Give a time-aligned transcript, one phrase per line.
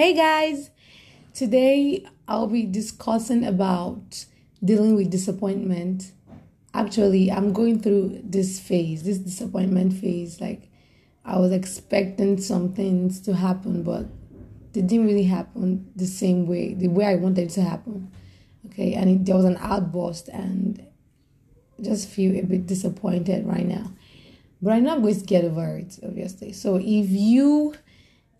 [0.00, 0.70] Hey guys,
[1.34, 4.24] today I'll be discussing about
[4.64, 6.12] dealing with disappointment.
[6.72, 10.40] Actually, I'm going through this phase, this disappointment phase.
[10.40, 10.70] Like,
[11.22, 14.06] I was expecting some things to happen, but
[14.72, 18.10] they didn't really happen the same way, the way I wanted it to happen.
[18.68, 20.82] Okay, and it, there was an outburst, and
[21.78, 23.92] I just feel a bit disappointed right now.
[24.62, 26.54] But I'm not going to get over it, obviously.
[26.54, 27.74] So if you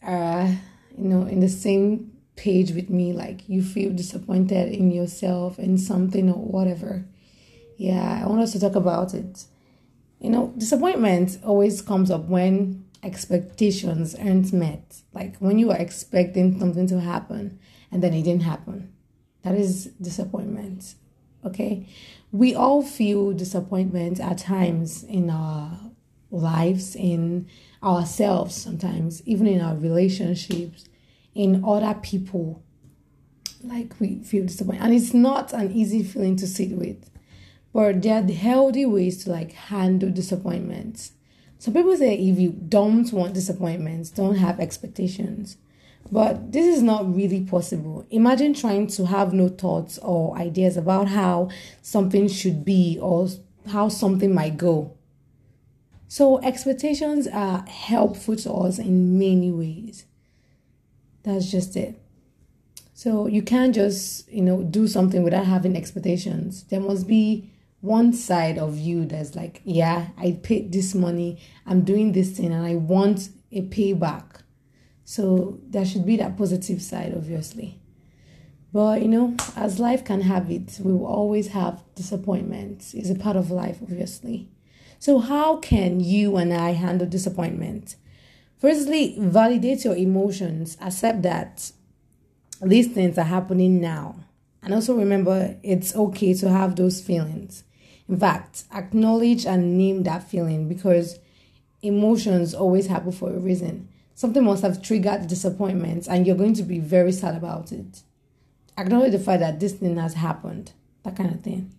[0.03, 0.57] are,
[1.01, 5.79] you know, in the same page with me, like you feel disappointed in yourself in
[5.79, 7.05] something or whatever,
[7.77, 9.45] yeah, I want us to talk about it.
[10.21, 15.01] You know, disappointment always comes up when expectations aren't met.
[15.15, 17.59] Like when you are expecting something to happen
[17.91, 18.93] and then it didn't happen.
[19.43, 20.95] That is disappointment.
[21.45, 21.89] Okay?
[22.33, 25.79] We all feel disappointment at times in our
[26.31, 27.49] lives, in
[27.83, 30.85] ourselves sometimes, even in our relationships,
[31.35, 32.63] in other people.
[33.63, 34.83] Like we feel disappointed.
[34.83, 37.11] And it's not an easy feeling to sit with.
[37.73, 41.13] But there are the healthy ways to like handle disappointments.
[41.59, 45.57] Some people say if you don't want disappointments, don't have expectations.
[46.11, 48.07] But this is not really possible.
[48.11, 51.51] Imagine trying to have no thoughts or ideas about how
[51.83, 53.29] something should be or
[53.69, 54.97] how something might go.
[56.09, 60.07] So, expectations are helpful to us in many ways.
[61.23, 62.01] That's just it.
[62.95, 66.65] So, you can't just, you know, do something without having expectations.
[66.65, 71.83] There must be one side of you that's like, yeah, I paid this money, I'm
[71.83, 74.43] doing this thing, and I want a payback.
[75.05, 77.81] So, there should be that positive side, obviously.
[78.73, 82.95] But you know, as life can have it, we will always have disappointments.
[82.95, 84.49] It's a part of life, obviously.
[84.99, 87.97] So, how can you and I handle disappointment?
[88.61, 91.73] Firstly, validate your emotions, accept that
[92.61, 94.17] these things are happening now.
[94.63, 97.65] And also remember it's okay to have those feelings.
[98.07, 101.19] In fact, acknowledge and name that feeling because
[101.81, 103.89] emotions always happen for a reason.
[104.15, 108.03] Something must have triggered disappointment, and you're going to be very sad about it.
[108.77, 110.73] Acknowledge the fact that this thing has happened,
[111.05, 111.73] that kind of thing.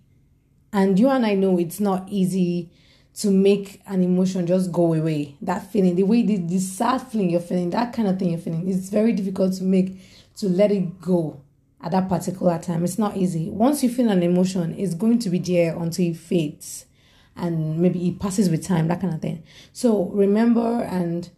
[0.74, 2.72] And you and I know it's not easy
[3.14, 5.36] to make an emotion just go away.
[5.42, 8.40] That feeling, the way the, the sad feeling you're feeling, that kind of thing you're
[8.40, 10.00] feeling, it's very difficult to make
[10.38, 11.42] to let it go
[11.82, 12.84] at that particular time.
[12.84, 13.50] It's not easy.
[13.50, 16.86] Once you feel an emotion, it's going to be there until it fades
[17.36, 19.44] and maybe it passes with time, that kind of thing.
[19.74, 21.30] So remember and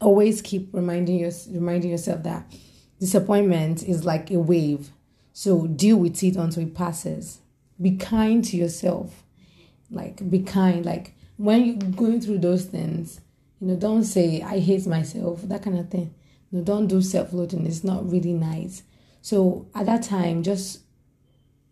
[0.00, 2.52] always keep reminding your, reminding yourself that
[3.00, 4.90] disappointment is like a wave.
[5.32, 7.38] So deal with it until it passes.
[7.80, 9.22] Be kind to yourself
[9.92, 10.84] like be kind.
[10.84, 13.20] Like when you're going through those things
[13.60, 16.14] you know don't say i hate myself that kind of thing.
[16.50, 17.64] You know, don't do self-loathing.
[17.66, 18.82] It's not really nice.
[19.22, 20.80] So at that time just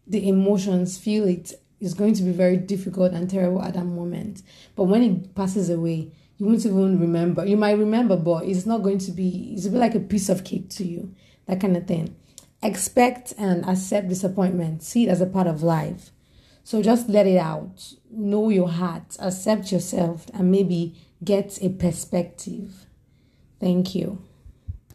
[0.07, 1.53] the emotions feel it.
[1.81, 4.43] Is going to be very difficult and terrible at that moment.
[4.77, 7.45] But when it passes away you won't even remember.
[7.45, 10.69] You might remember but it's not going to be it's like a piece of cake
[10.71, 11.15] to you.
[11.47, 12.15] That kind of thing.
[12.63, 14.83] Expect and accept disappointment.
[14.83, 16.11] See it as a part of life
[16.65, 17.95] so just let it out.
[18.11, 22.87] Know your heart, accept yourself, and maybe get a perspective.
[23.59, 24.23] Thank you.